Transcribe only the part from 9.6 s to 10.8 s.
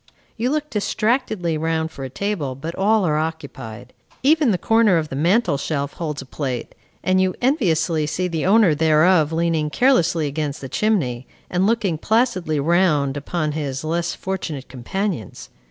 carelessly against the